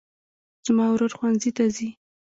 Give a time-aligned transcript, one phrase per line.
[0.65, 1.89] زما ورور ښوونځي ته ځي